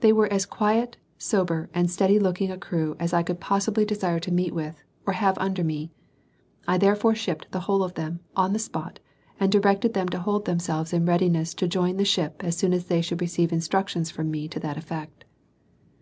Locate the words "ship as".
12.04-12.54